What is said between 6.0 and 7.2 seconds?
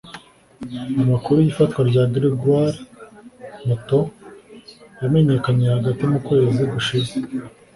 mu kwezi gushize